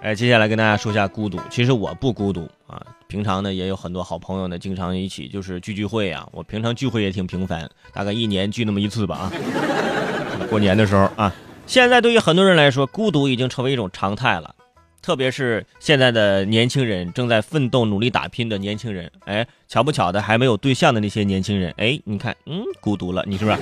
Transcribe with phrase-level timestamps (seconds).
[0.00, 1.40] 哎，接下来跟大家说一下孤独。
[1.50, 6.26] 其实我不孤独啊，平常呢也有很多好朋友呢，经常一起就是聚聚会啊。
[6.30, 9.32] 我平常聚会也挺频繁，大概一年聚那么一次吧啊。
[10.48, 11.34] 过年的时候啊，
[11.66, 14.54] 现在对于很多人来说，孤独已经成为一种常态了。
[15.02, 23.56] 特别是现在的年轻人，正在奋斗努力打拼的年轻人，哎，巧不巧的还没有对象的那些年轻人，哎，你看，嗯，孤独了，你是不是？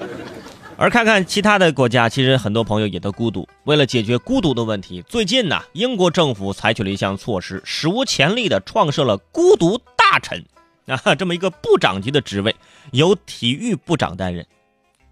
[0.76, 3.48] 而看看其他的国家，其实很多朋友也都孤独。
[3.64, 10.44] 为了解决孤独的问题，最近呢，英国政府采取了一项措施，史无前例的创设了孤独大臣
[10.88, 12.56] 啊，这么一个部长级的职位，
[12.92, 14.46] 由体育部长担任。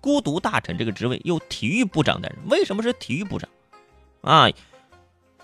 [0.01, 3.49] 孤独大臣这个职位由体育部长担任，为什么是体育部长？
[4.23, 4.49] 啊，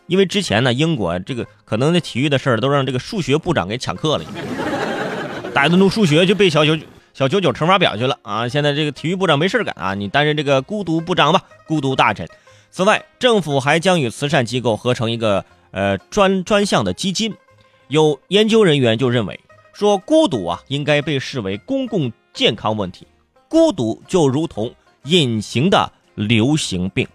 [0.06, 4.24] 因为之前呢，英国这个可能那体育的事儿都让这个数学部长给抢课了，
[5.52, 6.76] 大家都弄数学就背小九。
[7.12, 8.48] 小九九乘法表去了啊！
[8.48, 12.28] 现在这个体育部长没事干啊，你担任这个孤独部长吧，孤独大臣。
[12.74, 17.32] 此外，政府还将与慈善机构合成一个呃专专项的基金。
[17.86, 19.38] 有研究人员就认为
[19.72, 23.06] 说，孤独啊应该被视为公共健康问题，
[23.48, 27.06] 孤独就如同隐形的流行病。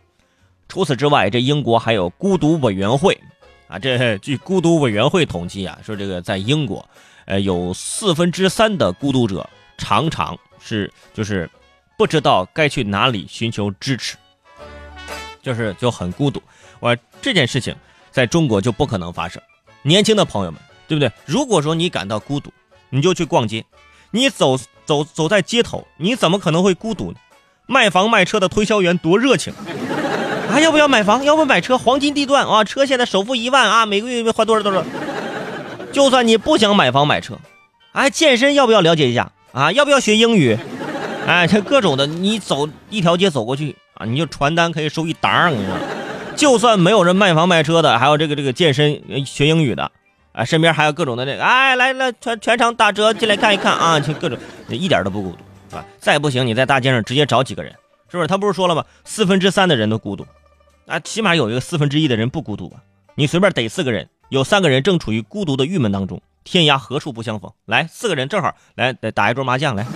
[0.70, 3.20] 除此之外，这英国还有孤独委员会
[3.68, 3.78] 啊。
[3.78, 6.88] 这据孤独委员会统计啊，说这个在英国，
[7.26, 9.50] 呃，有四分之三的孤独者。
[9.78, 11.50] 常常是就是
[11.98, 14.16] 不知道该去哪里寻求支持，
[15.42, 16.42] 就是就很孤独。
[16.80, 17.76] 我这件事情
[18.12, 19.42] 在中国就不可能发生。
[19.82, 21.12] 年轻的朋友们，对不对？
[21.26, 22.52] 如果说你感到孤独，
[22.90, 23.66] 你就去逛街，
[24.12, 27.18] 你走走走在街头，你怎么可能会孤独呢？
[27.66, 29.54] 卖房卖车的推销员多热情
[30.52, 30.60] 啊！
[30.60, 31.24] 要不要买房？
[31.24, 31.78] 要不买车？
[31.78, 32.64] 黄金地段啊！
[32.64, 34.84] 车现在首付一万啊，每个月要花多少多少？
[35.92, 37.38] 就算你不想买房买车，
[37.92, 39.32] 哎，健身要不要了解一下？
[39.52, 40.58] 啊，要不要学英语？
[41.28, 45.50] 哎，这各种的，你走一条街走过去啊，你就传单可以收一沓。
[45.50, 45.78] 我跟你说，
[46.36, 49.92] 就算没有人卖房卖车的，还有这个这个健身学英语的，
[50.32, 54.40] 啊，身边还有各种的这个，哎，来来全全场打折，进来看一看啊，就各种，
[54.70, 55.86] 一点都不孤独啊。
[56.00, 57.74] 再不行，你在大街上直接找几个人，
[58.10, 58.28] 是不是？
[58.28, 58.86] 他不是说了吗？
[59.04, 60.26] 四分之三的人都孤独，
[60.88, 62.78] 啊，起码有一个四分之一的人不孤独吧？
[63.16, 66.22] 你随便逮四个人，有三个人正处于孤独的郁闷当中。
[66.46, 67.52] 天涯何处不相逢？
[67.66, 69.86] 来，四个人正好来打一桌麻将来。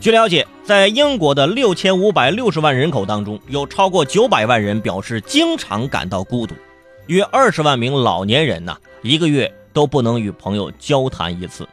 [0.00, 6.54] 据了解，在英国的六千五百六十万人口当中，有超过九百万人表示经常感到孤独，
[7.06, 11.68] 约二十万名老年人呢，一个月都不能与朋友交谈一次。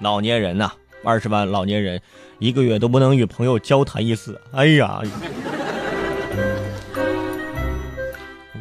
[0.00, 0.72] 老年人呐，
[1.04, 2.02] 二十万老年人
[2.40, 4.40] 一个月都不能与朋友交谈一次。
[4.50, 5.00] 哎呀，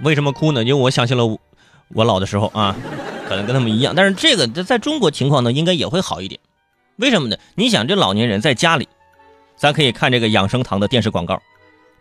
[0.03, 0.63] 为什么哭呢？
[0.63, 1.39] 因为我想起了。
[1.95, 2.75] 我老的时候啊，
[3.27, 6.39] 可能跟他们一样，但是这个在中国情况呢，应该也会好一点。
[6.99, 7.37] 为什么呢？
[7.55, 8.87] 你想，这老年人在家里，
[9.55, 11.41] 咱可以看这个养生堂的电视广告，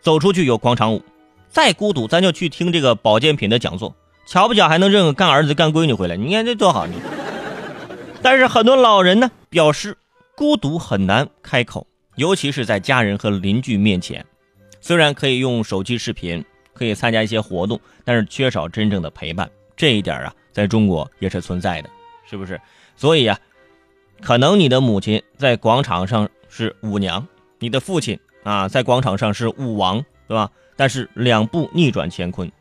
[0.01, 1.01] 走出去有广场舞，
[1.49, 3.95] 再孤独，咱就去听这个保健品的讲座，
[4.25, 6.85] 巧不巧还能认个干儿子干闺女回来，你看这多好！
[8.21, 9.97] 但是很多老人呢，表示
[10.35, 14.25] 孤独很难开口，尤其是在家人和邻居面前，
[14.81, 16.43] 虽然可以用手机视频，
[16.73, 19.49] 可以参加一些活动，但是缺少真正的陪伴。
[19.77, 21.89] 这一点啊，在中国也是存在的，
[22.29, 22.59] 是不是？
[22.97, 23.39] 所以啊，
[24.21, 27.27] 可能你的母亲在广场上是舞娘，
[27.59, 30.49] 你的父亲啊在广场上是舞王，对吧？
[30.75, 32.51] 但是两步逆转乾坤，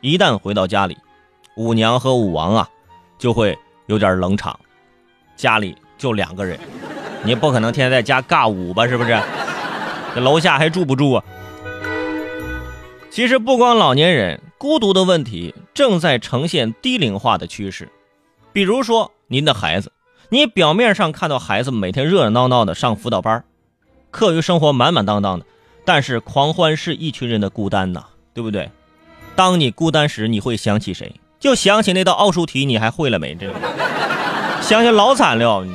[0.00, 0.96] 一旦回到家里，
[1.56, 2.68] 舞娘和舞王啊
[3.18, 4.58] 就会有点冷场，
[5.36, 6.58] 家里就两个人，
[7.24, 8.86] 你不可能天天在家尬舞吧？
[8.86, 9.20] 是不是？
[10.14, 11.24] 这楼下还住不住啊？
[13.10, 14.40] 其实不光老年人。
[14.58, 17.88] 孤独的问题正在呈现低龄化的趋势，
[18.52, 19.90] 比如说您的孩子，
[20.32, 23.42] 你表面上看到孩子每天热热闹闹的上辅导班，
[24.12, 25.46] 课余生活满满当当的，
[25.84, 28.70] 但是狂欢是一群人的孤单呐，对不对？
[29.34, 31.16] 当你孤单时，你会想起谁？
[31.40, 33.34] 就想起那道奥数题，你还会了没？
[33.34, 33.54] 这个
[34.62, 35.66] 想想老惨了。